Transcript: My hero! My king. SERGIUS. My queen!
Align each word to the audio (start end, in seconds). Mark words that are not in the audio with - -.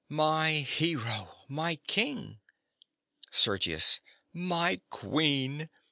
My 0.09 0.53
hero! 0.53 1.37
My 1.47 1.75
king. 1.75 2.39
SERGIUS. 3.31 3.99
My 4.33 4.81
queen! 4.89 5.69